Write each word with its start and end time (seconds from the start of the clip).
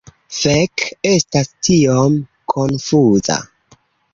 Fek, 0.37 0.85
estas 1.09 1.51
tiom 1.67 2.17
konfuza… 2.55 3.41